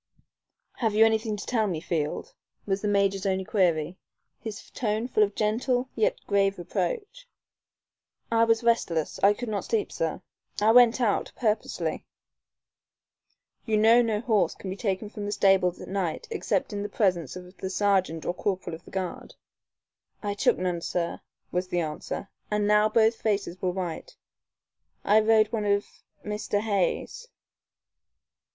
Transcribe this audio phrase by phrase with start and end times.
[0.77, 2.33] "Have you anything to tell me, Field?"
[2.65, 3.99] was the major's only query,
[4.39, 7.27] his tone full of gentle yet grave reproach.
[8.31, 9.19] "I was restless.
[9.21, 10.23] I could not sleep, sir.
[10.59, 12.07] I went out purposely."
[13.67, 17.35] "You know no horse can be taken from the stables at night except in presence
[17.35, 19.35] of the sergeant or corporal of the guard."
[20.23, 21.21] "I took none, sir,"
[21.51, 24.15] was the answer, and now both faces were white.
[25.03, 25.85] "I rode one of
[26.25, 26.59] Mr.
[26.61, 27.27] Hay's."